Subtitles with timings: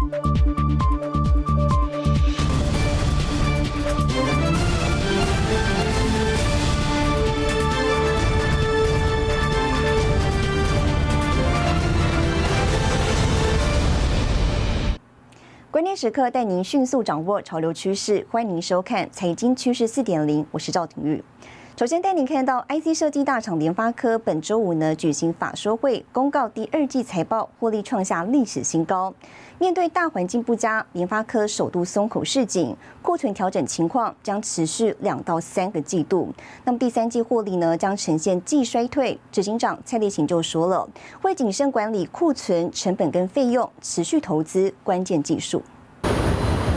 [0.00, 0.10] 关
[15.84, 21.22] 键时刻带您迅速掌握潮流趋势，欢迎您收看《财经趋势四点零》，我是赵廷玉。
[21.76, 29.14] 首先带您看到，IC 设计大厂联发科本周五呢举行法说会，公告第二季财报获利创下历史新高。
[29.60, 36.32] 面对大环境不佳，联发科首度松口示警，库存调整情况将持续两到三个季度。
[36.64, 39.20] 那么第三季获利呢将呈现季衰退。
[39.30, 40.88] 执行长蔡立行就说了，
[41.20, 45.62] 会谨慎管理库存成本跟费用，持续投资关键技术。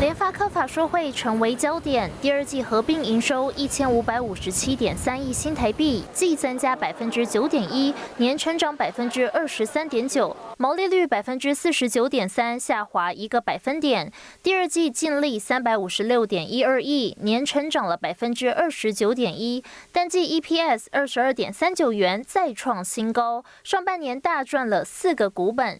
[0.03, 14.11] 联发科法说会成为焦点，第二季合并营收一千五百五十七点三亿新台币，季增加百分之九点一，年成长百分之二十三点九，毛利率百分之四十九点三，下滑一个百分点。
[14.43, 19.63] 第二季净利三百五十六点一二亿，年成长了百分之二十九点一，
[19.93, 25.79] 单季 EPS 二十二点三九元，再创新高，上半年大赚了四个股本。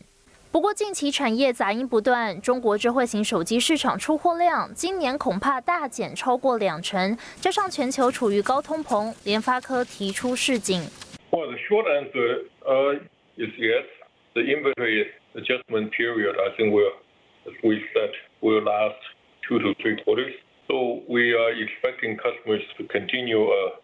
[0.52, 10.80] 不过，近期产业杂音不断，中国智慧型手机市场出货量今年恐怕大减超过两成，加上全球处于高通膨，联发科提出示警。
[11.30, 12.98] Well, the short answer uh,
[13.36, 13.84] is yes.
[14.34, 16.92] The inventory adjustment period, I think, will,
[17.46, 18.98] as we said, will last
[19.46, 20.32] two to three quarters.
[20.66, 23.76] So we are expecting customers to continue uh,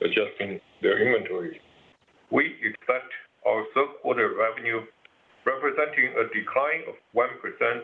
[0.00, 1.60] adjusting their inventory.
[2.30, 3.12] We expect
[3.46, 4.82] our third quarter revenue
[5.46, 7.82] representing a decline of 1%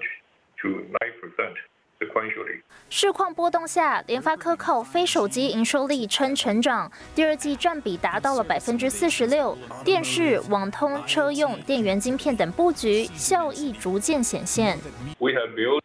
[0.62, 1.54] to 9%
[2.00, 2.62] sequentially.
[2.88, 9.56] 市况波动下，联发科靠非手机营收力撑成长，第二季占比达到了百分之四十六。
[9.84, 14.78] 电视、网通、车用、电源晶片等布局效益逐渐显现。
[15.18, 15.82] We have built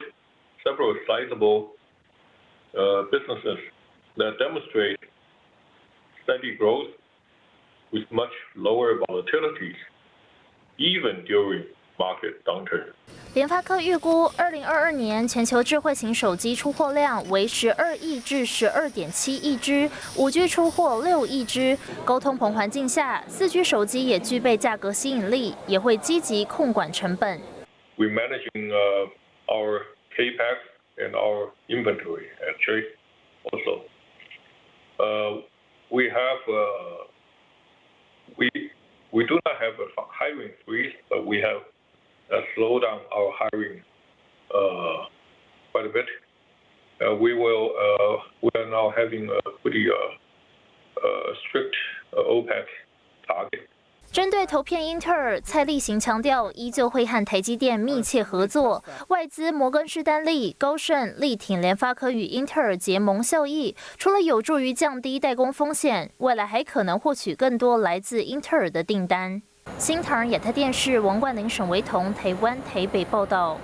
[0.64, 1.72] several sizable
[2.74, 3.60] uh, businesses
[4.18, 5.00] that demonstrate
[6.24, 6.92] steady growth
[7.92, 9.76] with much lower volatilities.
[10.79, 11.65] Even during
[11.99, 12.87] market downturn.
[13.35, 21.77] 联发科预估，二零二二年全球智慧型手机出货量为十二亿至十二点七亿只，五 G 出货六亿只。
[22.05, 27.39] 高通膨环境下，四 G 手机也具备价格吸引力，也会积极控管成本。
[27.97, 29.11] We managing uh,
[29.47, 29.83] our
[30.17, 30.59] capex
[30.97, 32.85] and our inventory actually
[33.45, 33.83] also.
[34.99, 35.43] Uh,
[35.91, 37.08] we have uh,
[39.13, 41.63] we do not have a hiring freeze, but we have
[42.33, 43.81] uh, slowed down our hiring
[44.55, 45.07] uh,
[45.73, 46.07] quite a bit.
[47.01, 47.71] Uh, we will
[48.43, 49.87] we are now having a pretty
[51.49, 51.77] strict
[52.15, 52.67] OPEC
[53.27, 53.69] target.
[54.11, 58.83] 针对投片英特尔，蔡立行强调，依旧会和台积电密切合作。
[59.09, 69.43] 外资摩根士丹利、高盛力挺联发科与英特尔结盟效益，除了有助于降低代工风险，未来还可能获取更多来自英特尔的订单。
[69.77, 73.59] 新唐亚太电视王冠玲、沈维彤，台湾台北报道。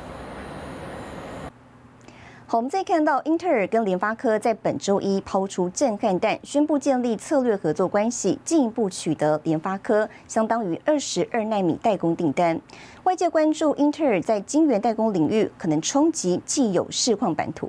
[2.55, 12.61] 我们再看到英特尔跟联发科在本周一抛出震撼弹，宣布建立策略合作关系，进一步取得联发科相当于二十二纳米代工订单。
[13.03, 17.69] 外界关注英特尔在晶圆代工领域可能冲击既有市况版图。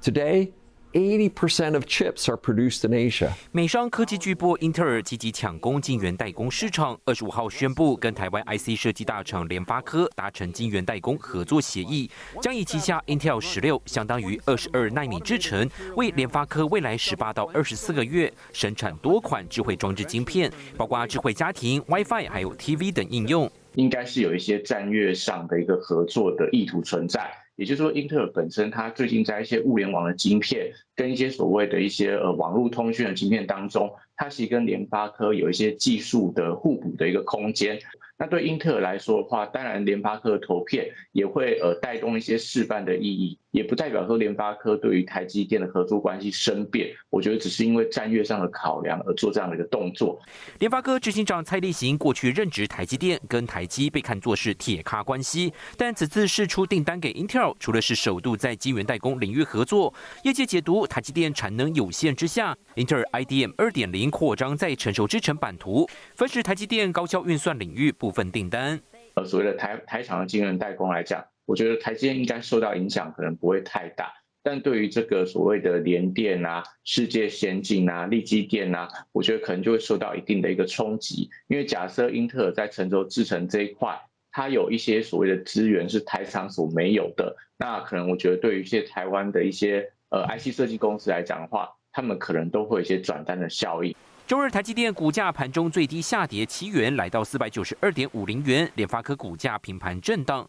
[0.00, 0.52] Today.
[0.92, 3.30] 80% of chips are produced in Asia。
[3.52, 12.10] 美商科技巨擘英特尔积极抢攻晶圆代工市场，二十五号宣布跟台湾 IC 设计大厂联发科达成晶圆代工合作协议，
[12.42, 23.48] 将以旗下 Intel 十六相当于二十二纳米制程，为联发科未来十八到二十四个月生产多款智慧装置晶片，包括智慧家庭、WiFi 还有 TV 等应用。
[23.76, 27.30] 应该是有一些战略上的一个合作的意图存在。
[27.60, 37.78] 也就是说，英特尔本身它最近在一些物联网的晶片跟一些所谓的一些呃网络通讯的晶片当中，它其实跟联发科有一些技术的互补的一个空间。
[38.16, 46.90] 那对英特尔来说的话，当然联发科的投片也会呃带动一些示范的意义，也不代表说联发科对于台积电的合作关系生变。
[47.10, 50.20] 我觉得只是因为战略上的考量而做这样的一个动作。
[50.58, 59.92] 联发科执行长蔡立行过去任职台积电，跟台积被看作是铁咖关系，但此次试出订单给 Intel，除了是首度在晶圆代工领域合作，
[60.24, 67.90] 业界解读台积电产能有限之下，Intel IDM 二点零扩张在成熟制程版图，分时台积电高效运算领域。
[68.00, 68.80] 部分订单，
[69.14, 74.12] 呃，所谓的台台厂的晶圆代工来讲，我觉得台积电应该受到影响，可能不会太大。
[74.40, 81.28] 但对于这个所谓的联电啊、世界先进啊、力基电啊，我觉得可能就会受到一定的一个冲击。
[81.48, 84.00] 因为假设英特尔在成熟制程这一块，
[84.30, 87.36] 它有一些所谓的资源是台厂所没有的。
[87.58, 93.92] 那可能我觉得对于一些台湾的一些呃 IC 设计公司来讲的话，他们可能都会有一些转单的效应。
[94.24, 98.70] 周日台积电股价盘中最低下跌七元，来到四百九十二点五零元。
[98.76, 100.48] 联发科股价平盘震荡。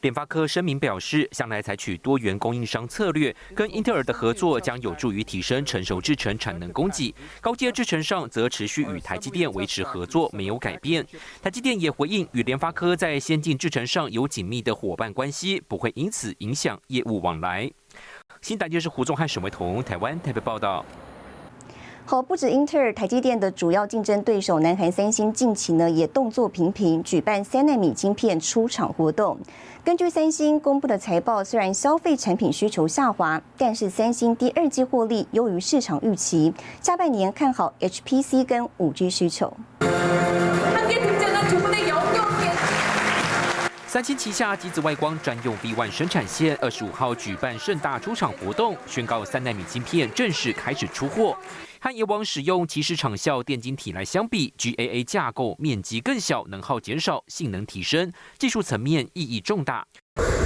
[0.00, 7.14] 联发科声明表示，向来采取多元供应商策略，跟英特尔的合作将有助于提升成熟制程产能供给。
[7.40, 11.06] 高阶制程上则持续与台积电维持合作，没有改变。
[11.42, 17.70] 台积电也回应，与联发科在先进制程上有紧密的伙伴关系，不会因此影响业务往来。
[18.40, 20.82] 新台电视胡宗汉、沈维彤，台湾台北报道。
[22.10, 29.38] 好，不止英特尔、台积电的主要竞争对手南韩三星近期呢也动作频频，举办三纳米晶片出厂活动。
[29.84, 36.52] 根据三星公布的财报，虽然消费产品需求下滑，但是三星第二季获利优于市场预期，
[36.82, 39.56] 下半年看好 HPC 跟五 G 需求。
[43.86, 51.36] 三星旗下机子外光专用 V One 生产线二十五号举办盛大出厂活动，宣告三纳米晶片正式开始出货。
[51.79, 59.85] 和以往使用其实厂效电晶体来相比，GAA 架构面积更小，能耗减少，性能提升，技术层面意义重大。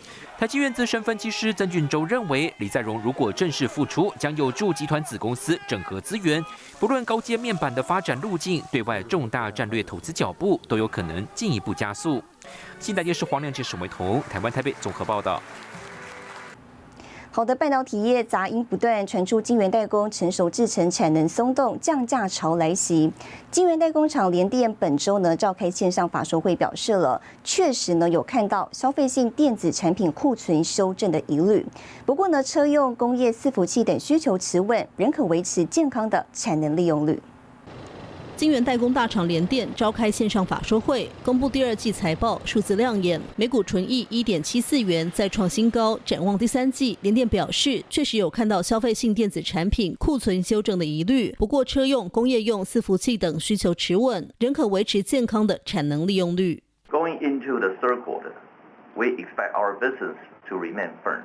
[0.44, 6.44] 台积院资深分析师曾俊洲认为，李在镕如果正式复出，将有助集团子公司整合资源，
[6.82, 12.22] 不论高阶面板的发展路径，对外重大战略投资脚步，都有可能进一步加速。
[12.78, 15.42] 新台电视黄亮杰、沈维彤，台湾台北综合报道。
[17.36, 23.12] 好的，半导体业杂音不断，传出晶圆代工成熟制程产能松动，降价潮来袭。
[23.50, 31.66] 晶圆代工厂联电本周呢召开线上法说会，表示了确实呢有看到消费性电子产品库存修正的疑虑。
[32.06, 37.20] 不过呢，车用、工业、伺服器等需求持稳，仍可维持健康的产能利用率。
[38.36, 45.98] 晶圆代工大厂联电召开线上法说会，公布第二季财报，数字亮眼，每股纯益一点七四元，再创新高。
[46.04, 56.64] 展望第三季，联电表示，确实有看到消费性电子产品库存修正的疑虑，不过车用、工业用、伺服器等需求持稳，仍可维持健康的产能利用率。
[56.90, 58.32] Going into the third quarter,
[58.96, 60.16] we expect our business
[60.50, 61.22] to remain firm,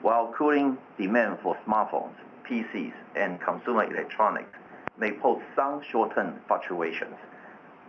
[0.00, 2.14] while cooling demand for smartphones,
[2.48, 4.59] PCs, and consumer electronics.
[4.99, 7.15] may pose some short-term fluctuations.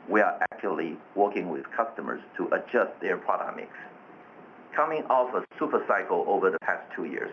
[0.09, 3.69] We are actively working with customers to adjust their product mix.
[4.75, 7.31] Coming off a super cycle over the past two years,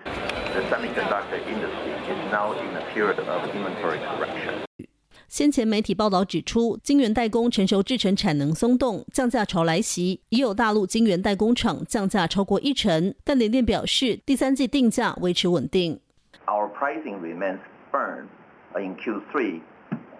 [0.53, 4.63] the semiconductor industry is now in a period of inventory correction.
[5.27, 13.13] 先前媒体报道指出，晶圆代工成熟制程产能松动，降价潮来袭，已有大陆晶圆代工厂降价超过一成。
[13.23, 15.99] 但联电表示，第三季定价维持稳定。
[16.45, 17.59] Our pricing remains
[17.91, 18.27] firm
[18.75, 19.61] in Q3,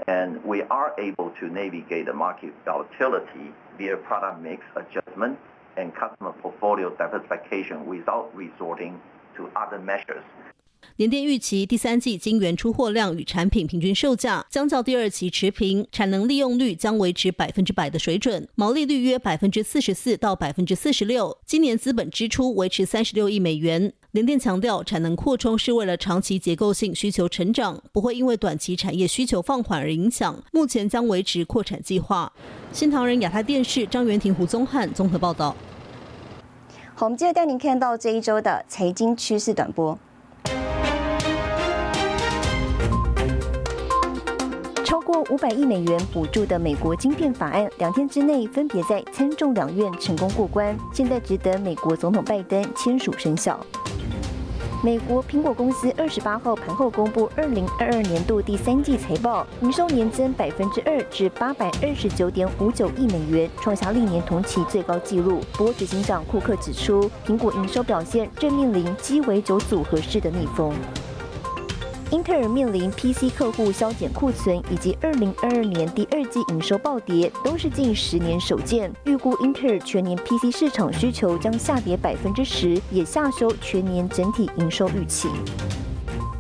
[0.09, 5.39] and we are able to navigate the market volatility via product mix adjustment
[5.77, 8.99] and customer portfolio diversification without resorting
[9.37, 10.25] to other measures.
[10.97, 21.39] 联电预期第三季晶圆出货量与产品平均售价将较第二期持平，产能利用率将维持百分之百的水准，毛利率约百分之四十四到百分之四十六。
[21.47, 23.93] 今年资本支出维持三十六亿美元。
[24.11, 30.43] 联电强调，产能扩充是为了长期结构性需求成长，不会因为短期产业需求放缓而影响。
[30.51, 32.33] 目前将维持扩产计划。
[32.73, 35.55] 新唐人亚太电视张元婷、胡宗汉综合报道。
[36.95, 39.97] 好，我们接着带您看到这一周的财经趋势短波。
[44.85, 53.59] 超过五百亿美元补助的美国晶片法案，两天之内分别在参众两院成功过关，现在值得美国总统拜登签署生效。
[54.81, 65.41] 美国苹果公司二十八号盘后公布二零二二年度第三季财报，营收年增百分之二，至八百二十九点五九亿美元，创下历年同期最高纪录。
[65.55, 70.73] 不过，执行长库克指出，苹果营收表现正面临鸡尾酒组合式的逆风。
[72.11, 78.91] 英特尔面临 PC 客户削减库存，以及二零二二年第二季营收暴跌，都是近十年首见。
[79.05, 85.29] 预估英特尔全年 PC 市场需求将下跌百分之十，也下收全年整体营收预期。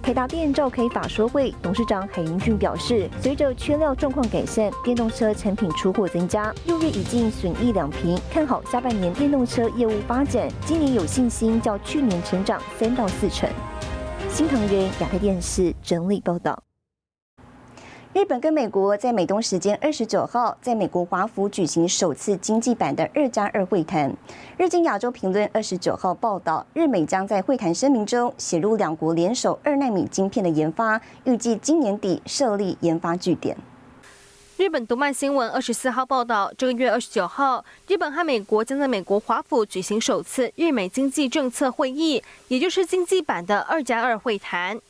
[0.02, 13.46] 台达电召开法说会，董事长海英俊表示，随着缺料状况改善，电动车产品出货增加，六月已经损益两平，看好下半年电动车业务发展，今年有信心较去年成长三到四成。
[14.30, 16.62] 新唐人亚太电视整理报道：
[18.12, 24.14] 日本跟美国在美东时间二十九号在美国华府举行首次经济版的二加二会谈。
[24.58, 33.56] 日经亚洲评论二十九号报道，日美将在会谈声明中写入两国联手二纳米晶片的研发，预计今年底设立研发据点。
[34.59, 44.81] 日本读卖新闻二十四号报道，这个月二十九号，日本和美国将在美国华府举行首次日美经济政策会议，也就是经济版的二加二会谈。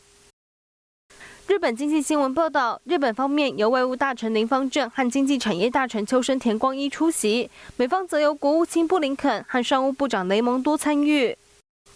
[1.47, 11.37] 日本经济新闻报道，日本方面由外务大臣林方正和经济产业大臣秋生田光一出席，美方则由国务卿布林肯和商务部长雷蒙多参与。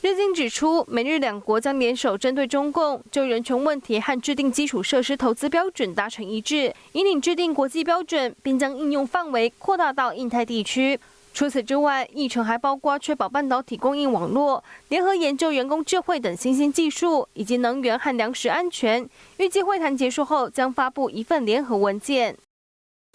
[0.03, 10.99] 日经指出，美日两国将联手针对中共，就人权问题和制定基础设施投资标准达成一致，引领制定国际标准，并将应用范围扩大到印太地区。
[11.33, 19.09] 除此之外，议程还包括确保半导体供应网络、联合研究人工智慧等新兴技术，以及能源和粮食安全。
[19.37, 22.37] 预计会谈结束后，将发布一份联合文件。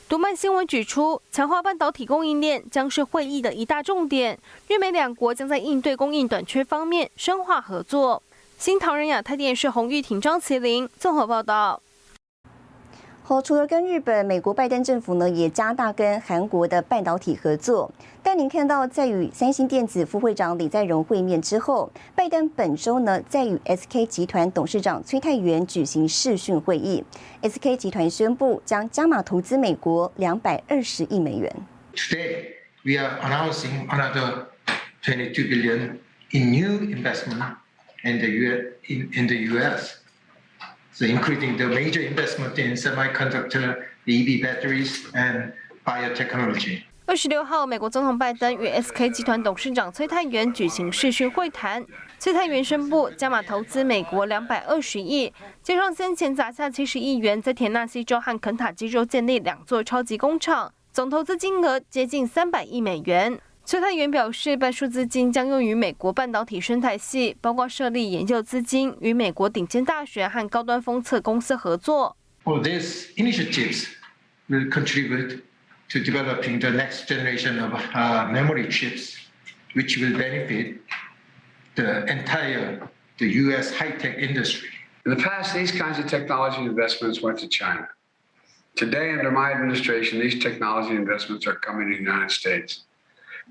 [0.10, 4.40] 读卖新闻指出，强化半导体供应链将是会议的一大重点。
[4.70, 8.24] 日美两国将在应对供应短缺方面深化合作。
[8.58, 11.82] 新唐人亚太电视洪玉婷、张麒麟综合报道。
[13.30, 17.92] 好，除了跟日本、美国拜登政府呢，也加大跟韩国的半导体合作。
[18.24, 27.04] 但您看到，在与三星电子副会长李在镕会面之后，拜登本周呢，在与 SK 集团董事长崔泰元举行视讯会议。
[27.42, 31.54] SK 集团宣布将加码投资美国两百二十亿美元。
[31.96, 32.46] Today
[32.86, 34.46] we are announcing another
[35.04, 35.98] twenty-two billion
[36.32, 37.44] in new investment
[38.06, 39.98] in the U in in the U.S.
[40.98, 45.54] So including the major investment in semiconductor, EV batteries, and
[45.86, 46.82] biotechnology.
[47.06, 51.86] 二十六号，美国总统拜登与 SK 集团董事长崔泰元举行视讯会谈。
[52.18, 63.40] 崔泰元宣布加码投资美国两百二十亿，加上先前砸下七十亿元在田纳西州和肯塔基州建立两座超级工厂，总投资金额接近三百亿美元。
[63.67, 72.17] 崔泰元表示，半数资金将用于美国半导体生态系，包括设立研究资金，与美国顶尖大学和高端封测公司合作。
[72.45, 73.87] All these initiatives
[74.49, 75.43] will contribute
[75.91, 77.73] to developing the next generation of
[78.33, 79.17] memory chips,
[79.75, 80.79] which will benefit
[81.77, 82.81] the entire
[83.19, 83.73] the U.S.
[83.73, 84.69] high-tech industry.
[85.07, 87.89] In the past, these kinds of technology investments went to China.
[88.75, 92.85] Today, under my administration, these technology investments are coming to the United States.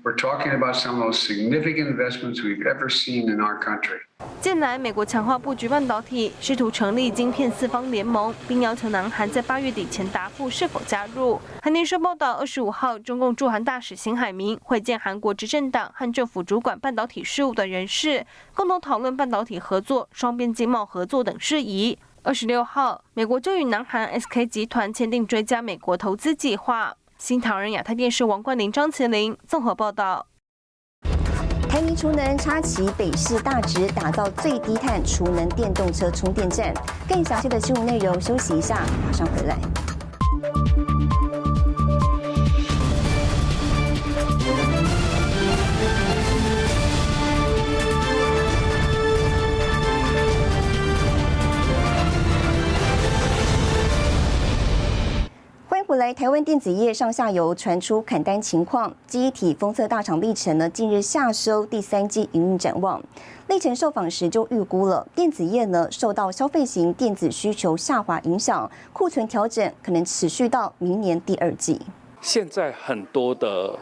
[0.03, 3.99] We're talking about some of the most significant investments we've ever seen in our country.
[4.39, 11.41] 近来，美国强化布局半导体，试图成立晶片四方联盟，并要求南韩在八月底前答复是否加入。
[11.61, 21.97] 韩联社报道，二十五号，中共驻韩大使邢海明会见韩国执政党和政府主管半导体事务的人士，共同讨论半导体合作、双边经贸合作等事宜。
[22.23, 26.96] 二十六号，美国就与南韩 SK 集团签订追加美国投资计划。
[27.17, 30.27] 新唐人亚太电视王冠玲、张麒麟综合报道。
[31.67, 36.71] 台泥储能插旗北市大直，打造最低碳储能电动车充电站。
[37.09, 39.57] 更详细的新闻内容，休息一下，马上回来。
[56.07, 63.03] 来，台湾电子业上下游传出砍单情况，记忆体封测大厂历程呢，近日下收第三季营运展望。
[63.49, 71.81] 历程受访时就预估了，电子业呢受到消费型电子需求下滑影响，库存调整可能持续到明年第二季。
[72.21, 73.77] 现在很多的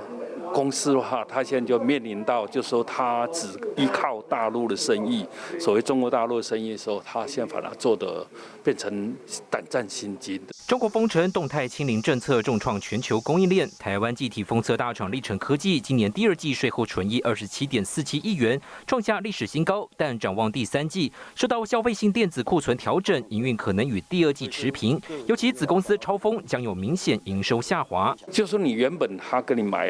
[0.55, 3.45] 公司的话，他现在就面临到，就说他只
[3.75, 5.25] 依靠大陆的生意，
[5.59, 8.25] 所谓中国大陆的生意的时候，他现在把它做的
[8.63, 9.13] 变成
[9.49, 10.53] 胆战心惊的。
[10.65, 13.69] 中国封城、动态清零政策重创全球供应链。
[13.77, 19.87] 台湾集体封测大厂立成科技今年第二季税后纯益二十七点四七亿元，创下历史新高。
[19.97, 24.99] 但展望第三季，受到消费性电子库存调整，营运可能与第二季持平。
[25.27, 28.15] 尤其子公司超风将有明显营收下滑。
[28.31, 29.87] 就说你原本他跟你买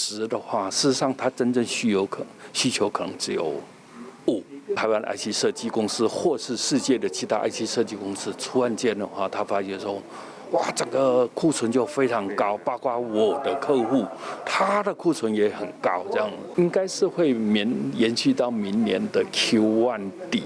[0.00, 3.52] 十的话，事实上他真正需有可需求可能只有
[4.26, 4.42] 五。
[4.74, 10.00] 台湾的 IC 设计公司或是世界的其他 IC 设计公司出案件的话，他发觉说，
[10.52, 14.06] 哇，整个库存就非常高，包括我的客户，
[14.46, 20.44] 他的库存也很高，这样应该是会延延续到明年的 Q1 底，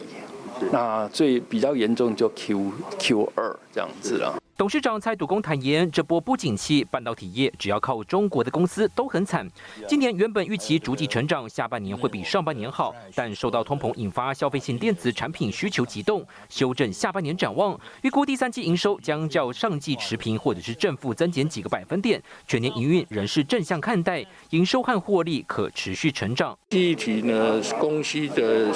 [0.72, 4.36] 那最比较严重就 Q Q 二这样子了。
[4.56, 9.44] 董事长蔡笃公坦言，这波不景气，半导体业只要靠中国的公司都很惨。
[9.88, 26.56] 今年原本预期逐季成长，下半年会比上半年好，但受到通膨引发消费性电子产品需求急动，修正下半年展望，预估第三季营收将较上季持平或者是正负增减几个百分点，全年营运仍是正向看待，营收和获利可持续成长。
[26.68, 28.72] 第一题呢，公司的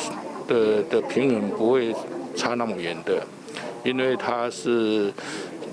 [0.49, 1.95] 的的平衡不会
[2.35, 3.25] 差那么远的，
[3.85, 5.13] 因为它是。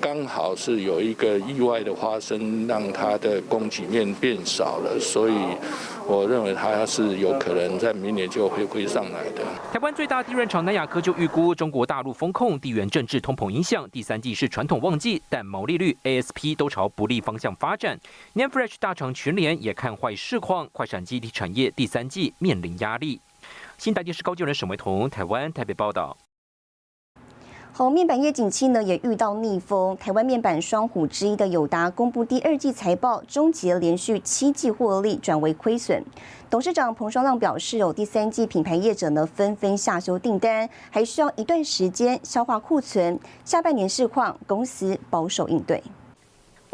[0.01, 5.34] 刚好是有一个意外的发生，让它的供给面变少了，所以
[6.05, 9.41] 我认为它是有可能在明年就回归上来的。
[9.74, 17.98] 台湾最大地润厂南亚科就预估，中国大陆风控、地缘政治、通膨影响，第三季是传统旺季，但毛利率、ASP 都朝不利方向发展。
[18.34, 23.20] Name Fresh 大厂群联也看坏市况，快闪基地产业第三季面临压力。
[23.77, 26.17] 新台电视高就人沈维彤，台湾台北报道。
[27.72, 29.98] 好，面板业景气呢也遇到逆风。
[29.98, 36.01] 台湾面板双虎之一的友达公布第二季财报，终结连续七季获利转为亏损。
[36.50, 43.20] 董事长彭双浪表示，有第三季品牌业者呢纷纷下修订单，还需要一段时间消化库存。
[43.44, 45.84] 下半年市况，公司保守应对。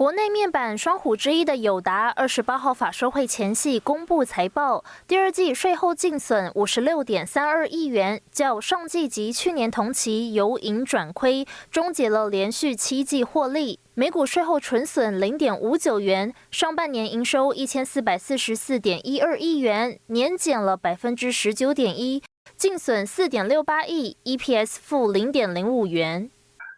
[0.02, 13.80] 国内面板双虎之一的友达，二十八号法说会前夕公布财报，第二季税后净损五十六点三二亿元，较上季及去年同期由盈转亏，终结了连续七季获利。
[13.94, 22.24] 每股税后纯损零点五九元，上半年营收一千四百四十四点一二亿元，年减了百分之十九点一，
[22.58, 26.32] 净损四点六八亿，EPS 负零点零五元。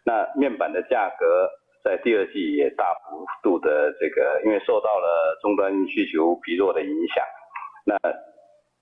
[0.04, 1.63] 那面板的价格。
[1.84, 7.22] 在第二季也大幅度的这个，因为受到了终端需求疲弱的影响，
[7.84, 7.94] 那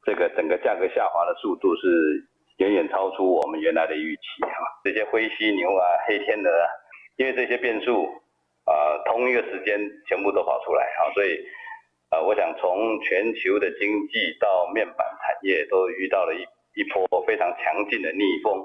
[0.07, 2.25] 这个整个价格下滑的速度是
[2.59, 4.55] 远远超出我们原来的预期啊。
[4.85, 6.67] 这些灰犀牛啊、黑天鹅，啊
[7.17, 8.07] 因为这些变数
[8.65, 8.73] 啊，
[9.05, 11.45] 同一个时间全部都跑出来啊，所以
[12.11, 16.47] 啊，我想从全球的经济到面板产业都遇到了一
[16.81, 18.65] 一波非常强劲的逆风。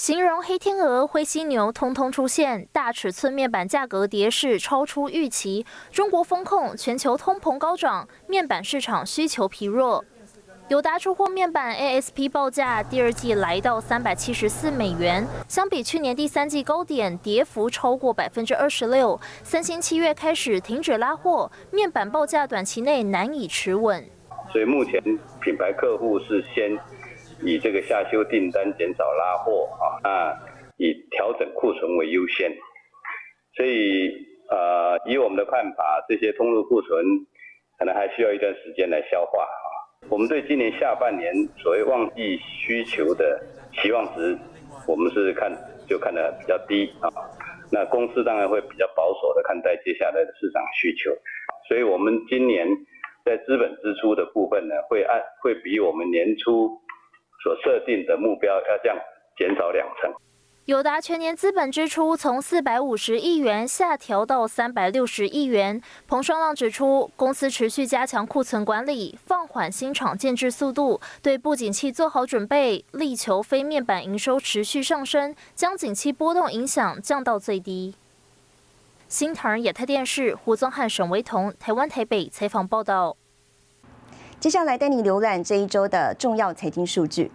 [0.00, 5.66] 形容黑天鹅、灰犀牛通通出现，大尺寸面板价格跌势超出预期。
[5.92, 10.02] 中国风控，全球通膨高涨，面板市场需求疲弱。
[10.68, 19.20] 友达出货面板 ASP 报价第二季来到三百七十四美元，相比去年第三季高点，跌幅超过百分之二十六。
[19.42, 24.02] 三星七月开始停止拉货，面板报价短期内难以持稳。
[24.50, 24.98] 所以目前
[25.42, 26.99] 品牌客户是先。
[27.42, 30.38] 以这个下修订单、减少拉货啊，那
[30.76, 32.50] 以调整库存为优先。
[33.54, 34.10] 所以，
[34.50, 37.04] 呃，以我们的看法，这些通路库存
[37.78, 39.66] 可能还需要一段时间来消化啊。
[40.08, 43.40] 我们对今年下半年所谓旺季需求的
[43.74, 44.38] 期望值，
[44.86, 45.50] 我们是看
[45.88, 47.08] 就看得比较低啊。
[47.72, 51.10] 那公司当然会比较保守的看待接下来的市场需求。
[51.68, 52.66] 所以我们今年
[53.24, 56.80] 在资本支出的部分呢，会按会比我们年初。
[57.42, 58.96] 所设定的目标要降
[59.36, 60.12] 减少两成。
[60.66, 65.82] 友达全年资本支出从四百五十亿元下调到三百六十亿元。
[66.06, 77.94] 彭双浪指出，公司持续加强库存管理，放缓新厂建制速度，对不景气做好准备，力求非面板营收持续上升，将景气波动影响降到最低。
[79.08, 83.16] 新唐亚太电视胡宗汉、沈维彤，台湾台北采访报道。
[84.40, 87.30] 接下来带你浏览这一周的重要财经数据。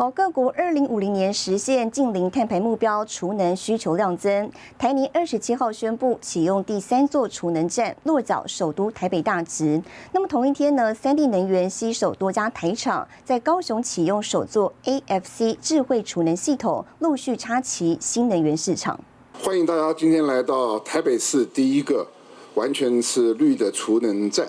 [0.00, 4.50] 好，各国二零五零年实现近零碳排目标，储能需求量增。
[4.78, 9.82] 台泥二十七号宣布启用第三座储能站，落脚首都台北大直。
[10.12, 18.98] 那么同一天呢，三地能源携手多家台厂，在高雄启用首座 AFC 智慧储能系统，陆续插旗新能源市场。
[19.34, 22.06] 欢迎大家今天来到台北市第一个
[22.54, 24.46] 完全是绿的储能站。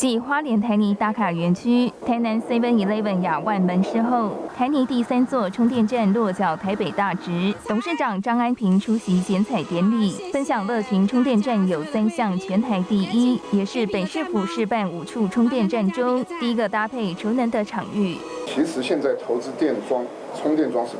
[0.00, 7.52] 继花莲台泥打卡园区、台南 Seven Eleven 亚万门市后，台泥第三座充电站落脚台北大直。
[7.68, 18.16] 董事长张安平出席剪彩典礼，分享乐群充电站有三项全台第一，也是北市府示范五处充电站中第一个搭配储能的场域。
[18.46, 20.02] 其实现在投资电桩、
[20.34, 20.92] 充电桩是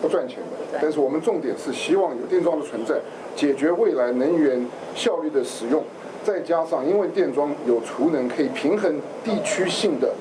[0.00, 0.38] 不赚钱
[0.72, 2.98] 的，但是我们重点是希望有电桩的存在，
[3.36, 5.84] 解决未来能源效率的使用。
[6.26, 10.12] 再加上，因为电桩有储能，可以平衡地区性的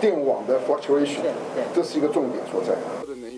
[0.00, 1.18] 电网的 fluctuation，
[1.74, 2.74] 这是一个重点所在。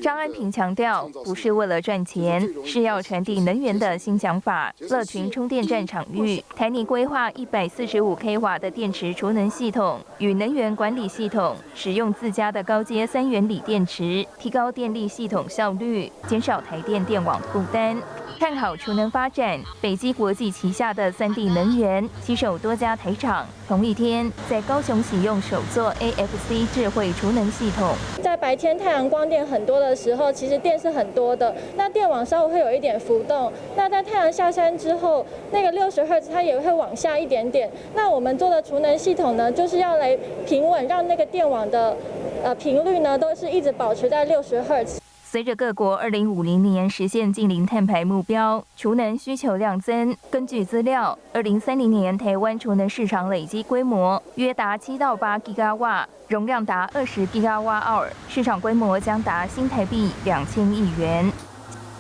[0.03, 4.73] 张安平强调，不是为了赚钱，是要传递能源的新想法。
[4.89, 17.97] 乐群充电站场域，台泥规划一百四十五 k 瓦的电池储能系统与能源管理系统，使用自家的高阶三元锂电池，提高电力系统效率，减少台电电网负担。
[18.39, 27.95] 看好储能发展，北基国际旗下的三 D 能源携手多家台厂，同一天在高雄启用首座 AFC 智慧储能系统。
[28.23, 33.53] 在白天太阳光电很多的的时候，其实电是很多的，那电网稍微会有一点浮动。
[33.75, 37.69] 那在太阳下山之后，那个六十赫兹它也会往下一点点。
[37.93, 41.97] 那我们做的储能系统呢，就是要来平稳，让那个电网的
[42.45, 45.00] 呃频率呢，都是一直保持在六十赫兹。
[45.31, 50.13] 随着各国二零五零年实现近零碳排目标，储能需求量增。
[50.29, 61.31] 根据资料，二零三零年台湾储能市场累积规模约达七到八 g 瓦，容量达二十 g 瓦奥尔，市场规模将达新台币两千亿元。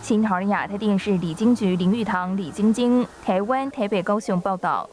[0.02, 4.90] 新唐亚太电视李金局林玉堂、李晶晶，台湾台北、高雄报道。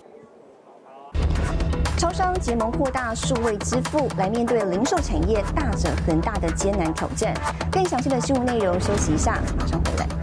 [1.97, 7.33] 超商结盟扩大数位支付，来面对零售产业大者恒大的艰难挑战。
[7.71, 10.16] 更详细的新闻内容，休息一下，马上回来。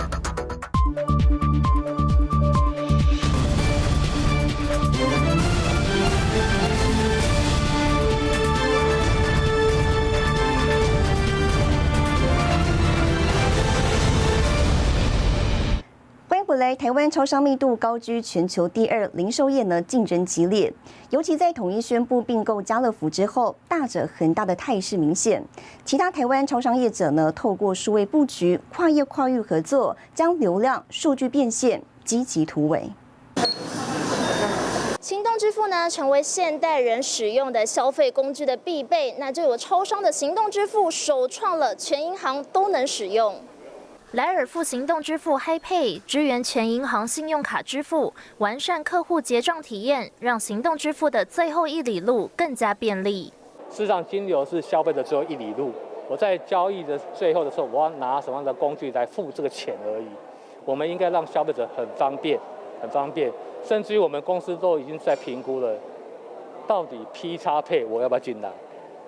[16.75, 20.73] 台湾超商密度高居全球第二，零售业呢竞争激烈。
[21.11, 25.43] 尤其在统一宣布并购家乐福之后，大者恒大的态势明显。
[25.85, 32.91] 其他台湾超商业者呢，透过数位布局、跨业跨域合作，将流量、数据变现，积极突围。
[35.01, 39.15] 行动支付呢，成为现代人使用的消费工具的必备。
[39.19, 43.37] 那就有超商的行动支付首创了，全银行都能使用。
[44.15, 53.33] 莱尔富行动支付 HiPay 支援全银行信用卡支付，完善客户结账体验，让行动支付的最后一里路更加便利。
[53.69, 55.73] 事实上，金流是消费的最后一里路。
[56.09, 60.07] 我在交易的最后的时候，我要拿什么样的工具来付这个钱而已。
[60.65, 62.39] 我们应该让消费者很方便，
[62.81, 63.33] 很方便。
[63.65, 65.77] 甚至于我们公司都已经在评估了，
[66.69, 68.49] 到底 P 叉配我要不要进来？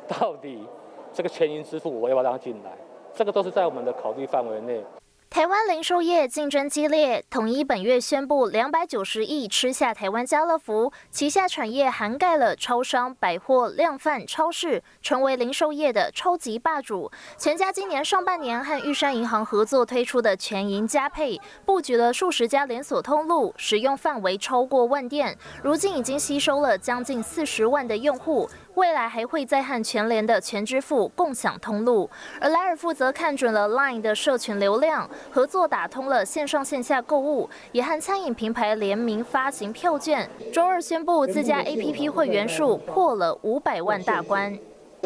[0.08, 0.66] 到底
[1.12, 2.72] 这个全银支付我要不要让它进来？
[3.16, 4.84] 这个都是在我们的考虑范围内。
[5.28, 17.10] 台湾零售业竞争激烈，统一本月宣布两百九十亿吃下台湾家乐福，旗下产业涵盖了超商、百货、量贩、超市，成为零售业的超级霸主。
[17.36, 28.48] 全家今年上半年和玉山银行合作推出的全银加配，布局了数十家连锁通路，使用范围超过万店，如今已经吸收了将近四十万的用户。
[28.76, 40.28] 未来还会再和全联的全支付共享通路，而莱尔负责看准了 Line 的社群流量，合作打通了线上线下购物，也和餐饮品牌联名发行票券。
[40.52, 44.56] 周二宣布自家 APP 会员数破了五百万大关。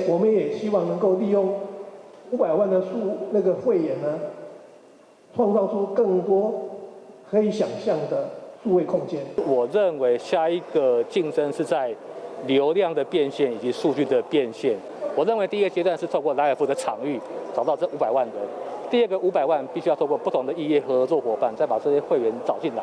[0.09, 1.61] 我们也希望能够利用
[2.31, 2.89] 五百万的数
[3.31, 4.19] 那个会员呢，
[5.35, 6.69] 创造出更多
[7.31, 8.31] 可以想象的
[8.63, 9.21] 数位空间。
[9.47, 11.95] 我认为下一个竞争是在。
[12.47, 14.75] 流量的变现以及数据的变现，
[15.15, 17.21] 我认为第一个阶段是透过莱尔富的场域
[17.55, 18.35] 找到这五百万人，
[18.91, 22.83] 第二个五百万必须要透过不同的异业合作伙伴再把这些会员找进来。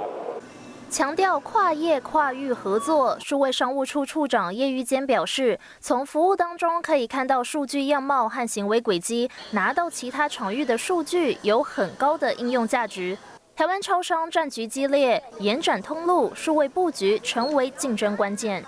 [0.89, 13.17] 强调跨业跨域合作，数位商务处处长叶玉坚表示，从服务当中可以看到数据样貌和行为轨迹，拿到其他场域的数据有很高的应用价值。
[13.54, 18.63] 台湾超商战局激烈，延展通路、数位布局成为竞争关键。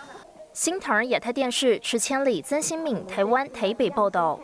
[0.52, 4.38] 新唐人亚太电视池千里、曾新敏，台湾台北报道。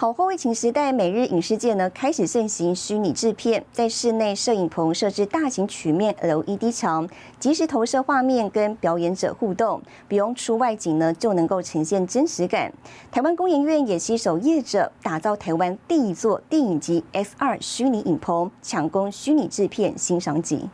[0.00, 7.06] 好，后疫情时代，每日影视界呢开始盛行虚拟制片，在室内摄影棚设置大型曲面 LED 墙，
[7.38, 12.72] 及时投射画面跟表演者互动，不用出外景呢就能够呈现真实感。
[13.12, 20.70] 台湾工研院也携手业者，打造台湾第一座电影级 F 二虚拟影棚，抢攻虚拟制片新商机。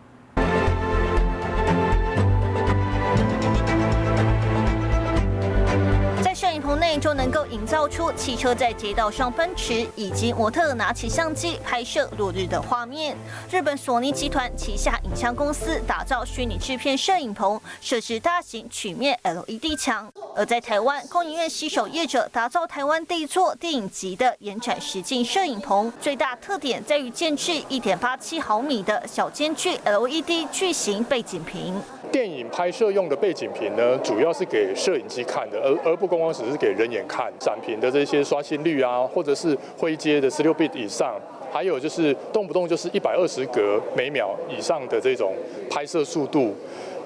[7.00, 13.16] 就能够营造出汽车在街道上奔驰，以及模特拿起相机拍摄落日的画面。
[13.50, 25.92] 日本索尼集团旗下影像公司打造虚拟制片摄影棚，设置大型曲面 LED 墙；而在台湾，工研院携手业者打造台湾第一座电影级的延展实境摄影棚。
[26.00, 31.80] 最大特点在于建制1.87毫米的小间距 LED 巨型背景屏。
[32.12, 37.32] 电影拍摄用的背景屏呢，主要是给摄影机看的，而而不光光只是给人眼看。
[37.38, 41.14] 展屏的这些刷新率啊，或者是灰阶的十六 bit 以上，
[41.52, 45.34] 还有就是动不动就是一百二十格每秒以上的这种
[45.70, 46.54] 拍摄速度，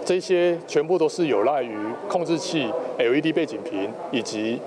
[0.05, 1.77] 这些全部都是有赖于
[2.09, 4.61] 控制器 LED 背景屏以及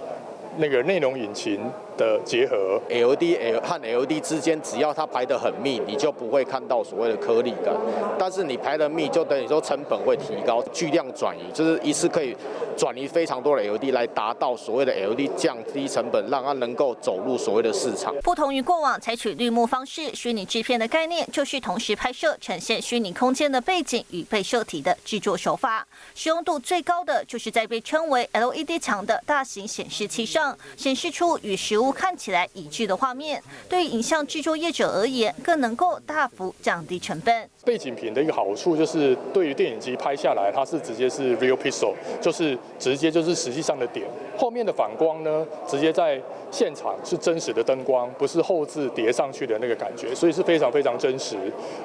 [0.57, 1.59] 那个内容引擎。
[1.97, 7.73] 的结合，LED L 和 LED 之间，只要它排得很密，你就不会看到所谓的颗粒感。
[8.17, 12.35] 但是你排得密，就等于说成本会提高，巨量转移，就是一次可以
[12.75, 18.15] 转移非常多的 LED 来达到所谓的 LED 降低成本，让它能够走入所谓的市场。
[18.23, 25.85] 不同于过往采取绿幕方式，虚拟制片的概念就是同时拍摄呈现虚拟空间的背景与被摄体的制作手法。
[26.15, 31.82] 使用度最高的就是在被称为 LED 墙的大型显示器上显示出与实物。
[31.91, 37.49] 看起来一致的画面，对影像制作业者而言，更能够大幅降低成本。
[37.65, 44.05] 背景屏的一个好处就是，对于电影机拍下来，它是直接是 real pixel，就是直接就是实际上的点。
[44.37, 46.19] 后面的反光呢，直接在
[46.51, 51.37] 现场是真实的灯光，不是后置叠上去的那个感觉，所以是非常非常真实，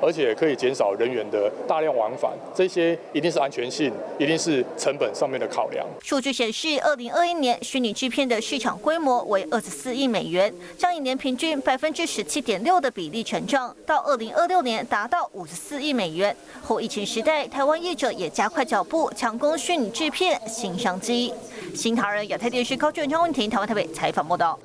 [0.03, 2.33] 而且可以减少人员的大量往返。
[2.53, 5.87] 这些一定是安全性，一定是成本上面的考量。
[6.03, 15.68] 数据显示，二零二一年虚拟制片的市场规模为二十四亿美元，将以年平均百分之十七点六的比例成长，到二零二六年达到五十四。
[15.69, 21.31] 四亿美元后疫情时代，台湾业者也加快脚步抢攻虚拟制片新商机。
[21.75, 24.59] 新唐人亚太电视高俊张问婷台湾台北采访报道。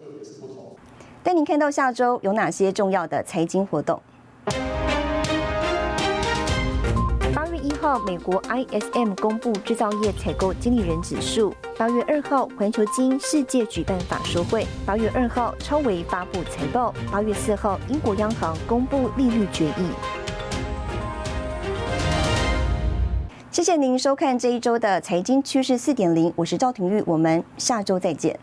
[1.21, 4.01] 带您看到下周有哪些重要的财经活动。
[7.35, 11.53] 八月一号，美国 ISM 公布制造业采购经理人指数。
[11.77, 14.65] 八月二号，环球金世界举办法说会。
[14.85, 16.95] 八月二号，超维发布财报。
[17.11, 20.22] 八月四号，英国央行公布利率决议。
[23.53, 28.35] 谢谢您收看这一周的财经趋势四点零，我是赵廷玉，我们下周再见。